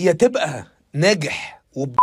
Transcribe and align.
يا 0.00 0.12
تبقى 0.12 0.64
ناجح 0.94 1.62
وب 1.74 1.96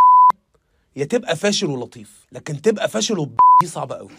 يا 0.96 1.06
تبقى 1.06 1.36
فاشل 1.36 1.68
ولطيف 1.68 2.26
لكن 2.32 2.62
تبقى 2.62 2.90
فاشل 2.90 3.20
وب 3.20 3.38
دي 3.62 3.68
صعبة 3.68 3.96
قوي 3.96 4.10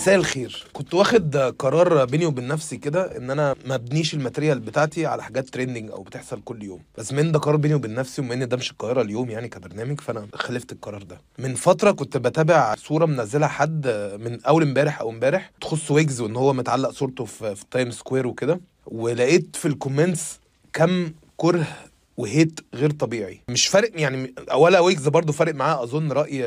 مساء 0.00 0.14
الخير. 0.14 0.66
كنت 0.72 0.94
واخد 0.94 1.36
قرار 1.36 2.04
بيني 2.04 2.26
وبين 2.26 2.48
نفسي 2.48 2.76
كده 2.76 3.16
إن 3.16 3.30
أنا 3.30 3.54
ما 3.66 3.74
أبنيش 3.74 4.14
ال 4.14 4.19
material 4.19 4.60
بتاعتي 4.60 5.06
على 5.06 5.22
حاجات 5.22 5.48
trending 5.48 5.90
أو 5.90 6.02
بتحصل 6.02 6.40
كل 6.44 6.62
يوم. 6.62 6.82
بس 6.98 7.12
من 7.12 7.32
ده 7.32 7.38
قرار 7.38 7.56
بيني 7.56 7.74
وبين 7.74 7.94
نفسي 7.94 8.20
وما 8.22 8.34
إن 8.34 8.48
ده 8.48 8.56
مش 8.56 8.70
القاهرة 8.70 9.02
اليوم 9.02 9.30
يعني 9.30 9.48
كبرنامج 9.48 10.00
فأنا 10.00 10.26
خلفت 10.34 10.72
القرار 10.72 11.02
ده. 11.02 11.20
من 11.38 11.54
فترة 11.54 11.90
كنت 11.90 12.16
بتابع 12.16 12.74
صورة 12.74 13.06
منزلها 13.06 13.48
حد 13.48 13.86
من 14.20 14.44
أول 14.44 14.62
امبارح 14.62 15.00
أو 15.00 15.10
امبارح 15.10 15.50
تخص 15.60 15.90
ويجز 15.90 16.20
وإن 16.20 16.36
هو 16.36 16.52
متعلق 16.52 16.90
صورته 16.90 17.24
في, 17.24 17.54
في 17.54 17.64
Time 17.70 17.90
Square 17.90 18.26
وكده. 18.26 18.60
ولقيت 18.86 19.56
في 19.56 19.68
ال 19.68 19.76
comments 19.76 20.40
كم 20.72 21.12
كره 21.36 21.66
و 22.16 22.25
hate 22.25 22.60
غير 22.74 22.90
طبيعي. 22.90 23.40
مش 23.48 23.66
فارق 23.66 23.90
يعني 23.94 24.34
اولا 24.50 24.80
ويجز 24.80 25.08
برضو 25.08 25.32
فارق 25.32 25.54
معاه 25.54 25.82
اظن 25.82 26.12
رأي 26.12 26.44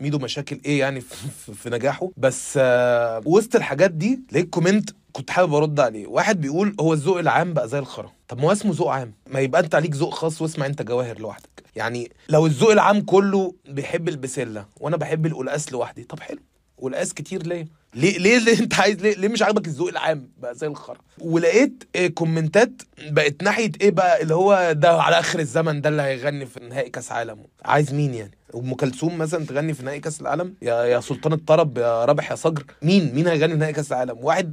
ميدو 0.00 0.18
مشاكل 0.18 0.60
إيه 0.64 0.78
يعني 0.80 1.00
في 1.60 1.70
نجاحه. 1.70 2.10
بس 2.16 2.54
آه، 2.62 3.22
وسط 3.24 3.56
الحاجات 3.56 3.90
دي 3.90 4.20
لقيت 4.32 4.50
comment 4.50 4.90
كنت 5.12 5.30
حابب 5.30 5.54
ارد 5.54 5.80
عليه. 5.80 6.06
واحد 6.06 6.40
بيقول 6.40 6.76
هو 6.80 6.92
الذوق 6.92 7.18
العام 7.18 7.52
بقى 7.54 7.68
زي 7.68 7.78
الخرا. 7.78 8.12
طب 8.28 8.38
ما 8.38 8.44
هو 8.44 8.52
اسمه 8.52 8.72
ذوق 8.74 8.88
عام. 8.92 9.12
ما 9.26 9.40
يبقى 9.40 9.60
انت 9.60 9.74
عليك 9.74 9.94
ذوق 9.96 10.14
خاص 10.14 10.42
واسمع 10.42 10.66
انت 10.66 10.82
جواهر 10.82 11.18
لوحدك. 11.18 11.50
يعني 11.76 12.10
لو 12.28 12.46
الذوق 12.46 12.70
العام 12.70 13.00
كله 13.00 13.54
بيحب 13.68 14.08
البسلة 14.08 14.66
وأنا 14.80 14.96
بحب 14.96 15.26
القلقاس 15.26 15.72
لوحدي 15.72 16.04
طب 16.04 16.20
حلو. 16.20 16.38
والقاس 16.78 17.14
كتير 17.14 17.46
ليه؟ 17.46 17.66
ليه 17.94 18.18
ليه, 18.18 18.38
ليه 18.38 18.58
انت 18.60 18.74
عايز 18.74 18.96
ليه, 19.00 19.14
ليه 19.14 19.28
مش 19.28 19.42
عاجبك 19.42 19.66
الذوق 19.66 19.88
العام؟ 19.88 20.28
بقى 20.38 20.54
زي 20.54 20.66
الخرا. 20.66 20.98
ولقيت 21.18 21.84
آه، 21.96 22.06
كومنتات 22.06 22.70
بقت 23.10 23.42
ناحية 23.42 23.72
إيه 23.80 23.90
بقى؟ 23.90 24.22
اللي 24.22 24.34
هو 24.34 24.72
ده 24.76 25.02
على 25.02 25.18
آخر 25.18 25.38
الزمن 25.38 25.80
ده 25.80 25.88
اللي 25.88 26.02
هيغني 26.02 26.46
في 26.46 26.60
نهائي 26.60 26.90
كأس 26.90 27.12
عالم. 27.12 27.38
عايز 27.64 27.94
مين 27.94 28.14
يعني؟ 28.14 28.30
أم 28.54 28.74
كلثوم 28.74 29.18
مثلا 29.18 29.46
تغني 29.46 29.74
في 29.74 29.82
نهائي 29.82 30.00
كأس 30.00 30.20
العالم؟ 30.20 30.54
يا 30.62 30.84
يا 30.84 31.00
سلطان 31.00 31.32
الطرب 31.32 31.78
يا 31.78 32.04
رابح 32.04 32.30
يا 32.30 32.36
صقر. 32.36 32.64
مين؟ 32.82 33.14
مين 33.14 33.26
هيغني 33.28 33.52
في 33.52 33.58
نهائي 33.58 33.72
كأس 33.72 33.92
العالم؟ 33.92 34.16
واحد 34.20 34.52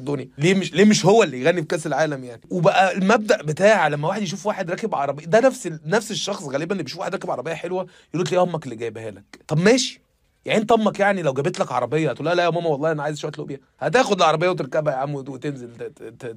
الدنيا. 0.00 0.28
ليه 0.38 0.54
مش 0.54 0.72
ليه 0.74 0.84
مش 0.84 1.06
هو 1.06 1.22
اللي 1.22 1.40
يغني 1.40 1.60
في 1.60 1.66
كأس 1.68 1.86
العالم 1.86 2.24
يعني؟ 2.24 2.40
وبقى 2.50 2.92
المبدأ 2.96 3.42
بتاع 3.42 3.88
لما 3.88 4.08
واحد 4.08 4.22
يشوف 4.22 4.46
واحد 4.46 4.70
راكب 4.70 4.94
عربية 4.94 5.24
ده 5.26 5.40
نفس 5.40 5.70
نفس 5.86 6.10
الشخص 6.10 6.42
غالبا 6.44 6.72
اللي 6.72 6.82
بيشوف 6.82 7.00
واحد 7.00 7.12
راكب 7.14 7.30
عربية 7.30 7.54
حلوة 7.54 7.82
يقول 7.82 8.24
له 8.24 8.30
تلاقي 8.30 8.42
أمك 8.42 8.64
اللي 8.64 8.76
جايبها 8.76 9.10
لك؟ 9.10 9.24
طب 9.48 9.58
ماشي. 9.58 10.00
يعني 10.44 10.60
انت 10.60 10.72
أمك 10.72 11.00
يعني 11.00 11.22
لو 11.22 11.32
جابت 11.32 11.60
لك 11.60 11.72
عربية 11.72 12.10
هتقول 12.10 12.26
لها 12.26 12.34
لا 12.34 12.44
يا 12.44 12.50
ماما 12.50 12.68
والله 12.68 12.92
أنا 12.92 13.02
عايز 13.02 13.18
شوية 13.18 13.32
لوبيا. 13.38 13.60
هتاخد 13.78 14.16
العربية 14.16 14.48
وتركبها 14.48 14.92
يا 14.92 14.98
عم 14.98 15.14
وت- 15.14 15.28
وتنزل 15.28 15.92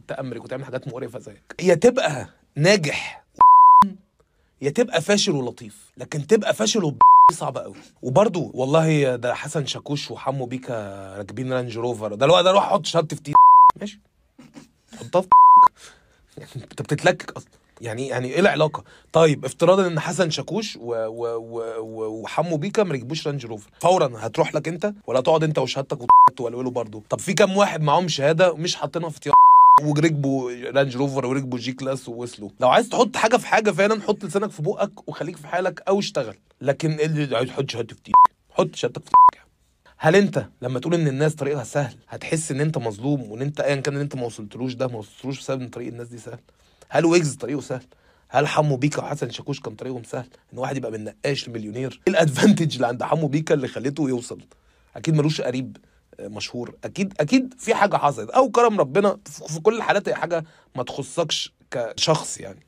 تأمرك 0.07 0.43
وتعمل 0.43 0.65
حاجات 0.65 0.87
مقرفة 0.87 1.19
زيك. 1.19 1.55
يا 1.61 1.73
تبقى 1.75 2.27
ناجح 2.55 3.25
يا 4.61 4.69
تبقى 4.69 5.01
فاشل 5.01 5.31
ولطيف 5.31 5.91
لكن 5.97 6.27
تبقى 6.27 6.53
فاشل 6.53 6.83
وب 6.83 6.97
صعبة 7.33 7.61
قوي 7.61 7.75
وبرضو 8.01 8.51
والله 8.53 9.15
ده 9.15 9.33
حسن 9.33 9.65
شاكوش 9.65 10.11
وحمو 10.11 10.45
بيكا 10.45 10.73
راكبين 11.17 11.53
Range 11.53 11.77
Rover. 11.77 12.15
ده 12.15 12.25
لو 12.25 12.41
ده 12.41 12.51
روح 12.51 12.69
حط 12.69 12.85
شهادتي 12.85 13.15
في 13.15 13.21
تي 13.21 13.33
ماشي. 13.79 13.99
حطها 14.99 15.21
في 15.21 15.27
أنت 16.55 16.81
بتتلكك 16.81 17.31
أصلا. 17.31 17.49
يعني 17.81 18.07
يعني 18.07 18.27
إيه 18.27 18.39
العلاقة؟ 18.39 18.83
طيب 19.13 19.45
افتراضا 19.45 19.87
إن 19.87 19.99
حسن 19.99 20.29
شاكوش 20.29 20.77
و 20.81 20.93
و 21.05 22.21
وحمو 22.21 22.57
بيكا 22.57 22.83
ما 22.83 22.93
ركبوش 22.93 23.27
Range 23.27 23.45
Rover. 23.45 23.69
فورا 23.79 24.11
هتروح 24.17 24.55
لك 24.55 24.67
أنت 24.67 24.93
ولا 25.07 25.21
تقعد 25.21 25.43
أنت 25.43 25.59
وشهادتك 25.59 25.99
وتولوله 26.29 26.71
برضه. 26.71 27.03
طب 27.09 27.19
في 27.19 27.33
كام 27.33 27.57
واحد 27.57 27.81
معاهم 27.81 28.07
شهادة 28.07 28.53
مش 28.53 28.75
حاطينها 28.75 29.09
في 29.09 29.31
وركبوا 29.83 30.51
Range 30.71 30.97
Rover 30.97 31.25
وركبوا 31.25 31.59
G-Class 31.59 32.09
ووصلوا. 32.09 32.49
لو 32.59 32.69
عايز 32.69 32.89
تحط 32.89 33.15
حاجة 33.17 33.37
في 33.37 33.47
حاجة 33.47 33.71
فعلا 33.71 34.01
حط 34.01 34.25
لسانك 34.25 34.51
في 34.51 34.61
بقك 34.61 35.09
وخليك 35.09 35.37
في 35.37 35.47
حالك 35.47 35.83
أو 35.87 35.99
اشتغل. 35.99 36.35
لكن 36.61 36.99
اللي 36.99 37.37
عايز 37.37 37.49
تحط 37.49 37.69
شهادتك 37.69 37.97
في 38.05 38.11
حط 38.51 38.75
شهادتك 38.75 39.05
في 39.05 39.11
هل 39.97 40.15
أنت 40.15 40.45
لما 40.61 40.79
تقول 40.79 40.93
إن 40.93 41.07
الناس 41.07 41.35
طريقها 41.35 41.63
سهل 41.63 41.95
هتحس 42.09 42.51
إن 42.51 42.61
أنت 42.61 42.77
مظلوم 42.77 43.31
وإن 43.31 43.41
أنت 43.41 43.59
ايا 43.59 43.75
كان 43.75 43.93
اللي 43.93 44.03
أنت 44.03 44.15
ما 44.15 44.25
وصلتلوش 44.25 44.73
ده 44.73 44.87
ما 44.87 44.97
وصلتلوش 44.97 45.39
بسبب 45.39 45.61
إن 45.61 45.67
طريق 45.67 45.87
الناس 45.87 46.07
دي 46.07 46.17
سهل؟ 46.17 46.39
هل 46.89 47.05
ويجز 47.05 47.35
طريقه 47.35 47.61
سهل؟ 47.61 47.85
هل 48.29 48.47
حمو 48.47 48.75
بيكا 48.75 49.01
وحسن 49.01 49.29
شاكوش 49.29 49.59
كان 49.59 49.75
طريقهم 49.75 50.03
سهل؟ 50.03 50.27
إن 50.53 50.57
واحد 50.57 50.77
يبقى 50.77 50.91
من 50.91 51.03
نقاش 51.03 51.49
لمليونير؟ 51.49 52.01
إيه 52.07 52.13
الادفانتج 52.13 52.75
اللي 52.75 52.87
عند 52.87 53.03
حمو 53.03 53.27
بيكا 53.27 53.53
اللي 53.55 53.67
خلته 53.67 54.09
يوصل؟ 54.09 54.41
أكيد 54.95 55.15
ملوش 55.15 55.41
قريب 55.41 55.77
آه، 56.19 56.27
مشهور. 56.27 56.75
أكيد 56.83 57.13
أكيد 57.19 57.53
في 57.57 57.75
حاجة 57.75 57.97
حصلت. 57.97 58.29
أو 58.29 58.49
كرم 58.51 58.79
ربنا 58.79 59.17
في 59.47 59.59
كل 59.59 59.77
الحالات 59.77 60.09
هي 60.09 60.15
حاجة 60.15 60.43
ما 60.75 60.83
تخصكش 60.83 61.53
كشخص 61.71 62.37
يعني. 62.37 62.65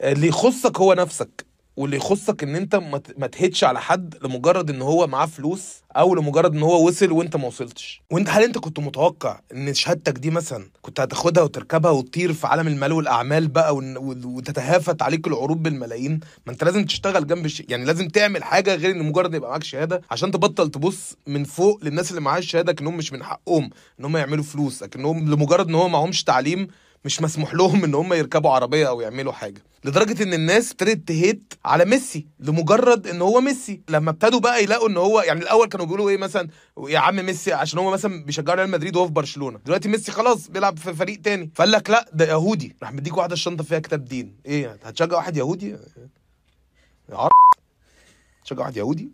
اللي 0.00 0.26
يخصك 0.28 0.80
هو 0.80 0.94
نفسك. 0.94 1.46
واللي 1.76 1.96
يخصك 1.96 2.42
إن 2.42 2.56
أنت 2.56 2.74
ما 3.16 3.26
تهتش 3.26 3.64
على 3.64 3.80
حد 3.80 4.14
لمجرد 4.24 4.70
إن 4.70 4.82
هو 4.82 5.06
معاه 5.06 5.26
فلوس 5.26 5.82
أو 5.96 6.14
لمجرد 6.14 6.54
إن 6.54 6.62
هو 6.62 6.86
وصل 6.86 7.12
وأنت 7.12 7.36
ما 7.36 7.46
وصلتش. 7.46 8.02
وأنت 8.10 8.28
هل 8.30 8.42
أنت 8.42 8.58
كنت 8.58 8.78
متوقع 8.78 9.40
إن 9.54 9.74
شهادتك 9.74 10.12
دي 10.18 10.30
مثلا 10.30 10.70
كنت 10.82 11.00
هتاخدها 11.00 11.42
وتركبها 11.42 11.90
وتطير 11.90 12.32
في 12.32 12.46
عالم 12.46 12.68
المال 12.68 12.92
والأعمال 12.92 13.48
بقى 13.48 13.76
وتتهافت 14.24 15.02
عليك 15.02 15.26
العروض 15.26 15.62
بالملايين؟ 15.62 16.20
ما 16.46 16.52
أنت 16.52 16.64
لازم 16.64 16.84
تشتغل 16.84 17.26
جنب 17.26 17.44
الش... 17.46 17.62
يعني 17.68 17.84
لازم 17.84 18.08
تعمل 18.08 18.44
حاجة 18.44 18.74
غير 18.74 18.90
إن 18.90 19.02
مجرد 19.02 19.34
يبقى 19.34 19.50
معاك 19.50 19.64
شهادة 19.64 20.02
عشان 20.10 20.30
تبطل 20.30 20.70
تبص 20.70 21.16
من 21.26 21.44
فوق 21.44 21.84
للناس 21.84 22.10
اللي 22.10 22.20
معاها 22.20 22.38
الشهادة 22.38 22.72
كأنهم 22.72 22.96
مش 22.96 23.12
من 23.12 23.24
حقهم 23.24 23.70
إن 24.00 24.04
هم 24.04 24.16
يعملوا 24.16 24.44
فلوس 24.44 24.82
لكنهم 24.82 25.30
لمجرد 25.30 25.68
إن 25.68 25.74
هو 25.74 25.88
معهمش 25.88 26.24
تعليم 26.24 26.68
مش 27.04 27.22
مسموح 27.22 27.54
لهم 27.54 27.84
إن 27.84 27.94
هم 27.94 28.12
يركبوا 28.12 28.50
عربية 28.50 28.88
أو 28.88 29.00
يعملوا 29.00 29.32
حاجة. 29.32 29.62
لدرجة 29.84 30.22
إن 30.22 30.32
الناس 30.34 30.70
ابتدت 30.70 31.08
تهيت 31.08 31.54
على 31.64 31.84
ميسي 31.84 32.26
لمجرد 32.40 33.06
إن 33.06 33.22
هو 33.22 33.40
ميسي. 33.40 33.80
لما 33.88 34.10
ابتدوا 34.10 34.40
بقى 34.40 34.62
يلاقوا 34.62 34.88
إن 34.88 34.96
هو 34.96 35.20
يعني 35.20 35.40
الأول 35.40 35.68
كانوا 35.68 35.86
بيقولوا 35.86 36.10
إيه 36.10 36.16
مثلا 36.16 36.48
يا 36.88 36.98
عم 36.98 37.16
ميسي 37.16 37.52
عشان 37.52 37.78
هو 37.78 37.90
مثلا 37.90 38.24
بيشجعوا 38.24 38.56
ريال 38.56 38.70
مدريد 38.70 38.96
وهو 38.96 39.06
في 39.06 39.12
برشلونة. 39.12 39.58
دلوقتي 39.64 39.88
ميسي 39.88 40.12
خلاص 40.12 40.48
بيلعب 40.48 40.78
في 40.78 40.94
فريق 40.94 41.20
تاني. 41.20 41.50
فقال 41.54 41.70
لك 41.70 41.90
لا 41.90 42.10
ده 42.12 42.24
يهودي. 42.24 42.76
راح 42.82 42.92
مديك 42.92 43.16
واحدة 43.16 43.32
الشنطة 43.32 43.64
فيها 43.64 43.78
كتاب 43.78 44.04
دين. 44.04 44.36
إيه 44.46 44.62
يعني؟ 44.62 44.78
هتشجع 44.84 45.16
واحد 45.16 45.36
يهودي؟ 45.36 45.76
يا 47.10 47.28
تشجع 48.44 48.60
واحد 48.60 48.76
يهودي؟ 48.76 49.10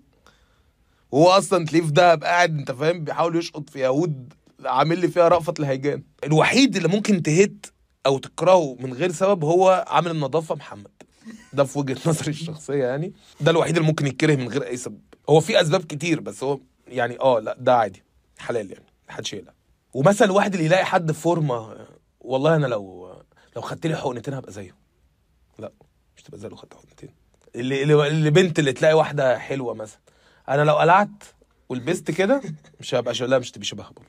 وهو 1.11 1.29
أصلا 1.29 1.67
تلاقيه 1.67 1.87
في 1.87 1.93
دهب 1.93 2.25
قاعد 2.25 2.59
أنت 2.59 2.73
فاهم 2.73 3.05
بيحاول 3.05 3.37
يشقط 3.37 3.71
في 3.71 3.79
يهود 3.79 4.33
عامل 4.65 4.99
لي 4.99 5.09
فيها 5.09 5.29
رأفت 5.29 5.61
الهيجان 5.61 6.03
الوحيد 6.25 6.77
اللي 6.77 6.89
ممكن 6.89 7.23
تهت 7.23 7.67
أو 8.09 8.19
تكرهه 8.19 8.77
من 8.81 8.93
غير 8.95 9.13
سبب 9.13 9.45
هو 9.45 9.85
عامل 9.89 10.11
النظافة 10.11 10.55
محمد. 10.55 10.91
ده 11.53 11.65
في 11.65 11.79
وجهة 11.79 11.99
نظري 12.07 12.31
الشخصية 12.31 12.85
يعني. 12.85 13.13
ده 13.41 13.51
الوحيد 13.51 13.77
اللي 13.77 13.89
ممكن 13.89 14.07
يتكره 14.07 14.37
من 14.37 14.49
غير 14.49 14.67
أي 14.67 14.77
سبب. 14.77 15.01
هو 15.29 15.41
في 15.41 15.61
أسباب 15.61 15.85
كتير 15.85 16.21
بس 16.21 16.45
هو 16.45 16.61
يعني 16.87 17.21
آه 17.21 17.41
لا 17.41 17.57
ده 17.61 17.77
عادي. 17.77 18.03
حلال 18.39 18.73
يعني 18.73 18.85
محدش 19.09 19.33
يقلق. 19.33 19.53
ومثلا 19.95 20.29
الواحد 20.29 20.53
اللي 20.55 20.67
يلاقي 20.67 20.85
حد 20.85 21.13
في 21.13 21.21
فورمة 21.21 21.87
والله 22.21 22.57
أنا 22.57 22.67
لو 22.67 23.13
لو 23.57 23.63
خدت 23.63 23.87
لي 23.87 23.97
حقنتين 23.97 24.35
هبقى 24.35 24.53
زيه. 24.53 24.75
لا 25.59 25.73
مش 26.17 26.23
تبقى 26.23 26.39
زيه 26.41 26.49
لو 26.49 26.57
خدت 26.57 26.75
حقنتين. 26.75 27.11
اللي 27.57 28.09
اللي 28.09 28.31
بنت 28.31 28.59
اللي 28.59 28.73
تلاقي 28.73 28.95
واحدة 28.95 29.39
حلوة 29.39 29.75
مثلا. 29.75 30.01
أنا 30.49 30.63
لو 30.63 30.77
قلعت 30.77 31.25
ولبست 31.69 32.11
كده 32.11 32.43
مش 32.81 32.95
هبقى 32.95 33.15
لا 33.15 33.39
مش 33.39 33.51
تبقى 33.51 33.65
شبهها 33.65 33.91
برضه. 33.91 34.09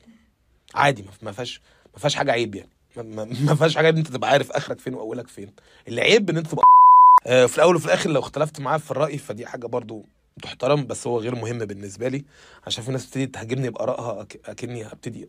عادي 0.74 1.04
ما 1.22 1.32
فيهاش 1.32 1.60
ما 1.94 1.98
فيهاش 1.98 2.14
حاجة 2.14 2.32
عيب 2.32 2.54
يعني. 2.54 2.70
ما- 2.96 3.54
فيهاش 3.54 3.76
حاجة 3.76 3.88
إن 3.88 3.96
أنت 3.96 4.08
تبقى 4.08 4.30
عارف 4.30 4.50
آخرك 4.52 4.78
فين 4.80 4.94
وأولك 4.94 5.28
فين. 5.28 5.52
اللي 5.88 6.00
عيب 6.00 6.30
إن 6.30 6.36
أنت 6.36 6.46
تبقى 6.46 6.64
آه، 7.26 7.46
في 7.46 7.56
الأول 7.56 7.76
وفي 7.76 7.86
الآخر 7.86 8.10
لو 8.10 8.20
اختلفت 8.20 8.60
معاه 8.60 8.78
في 8.78 8.90
الرأي 8.90 9.18
فدي 9.18 9.46
حاجة 9.46 9.66
برضو 9.66 10.06
تحترم 10.42 10.86
بس 10.86 11.06
هو 11.06 11.18
غير 11.18 11.34
مهم 11.34 11.58
بالنسبة 11.58 12.08
لي. 12.08 12.24
عشان 12.66 12.84
في 12.84 12.92
ناس 12.92 13.04
بتبتدي 13.04 13.26
تهاجمني 13.26 13.70
بآرائها 13.70 14.26
أكني 14.46 14.84
هبتدي 14.86 15.28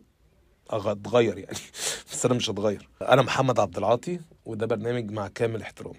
أتغير 0.70 1.38
يعني. 1.38 1.56
بس 2.12 2.26
أنا 2.26 2.34
مش 2.34 2.50
هتغير. 2.50 2.88
أنا 3.02 3.22
محمد 3.22 3.60
عبد 3.60 3.76
العاطي 3.78 4.20
وده 4.46 4.66
برنامج 4.66 5.10
مع 5.10 5.28
كامل 5.28 5.62
احترامي. 5.62 5.98